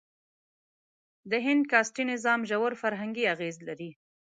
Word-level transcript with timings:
هند 1.45 1.63
کاسټي 1.71 2.03
نظام 2.11 2.39
ژور 2.49 2.73
فرهنګي 2.81 3.23
اغېز 3.33 3.55
لري. 3.67 3.89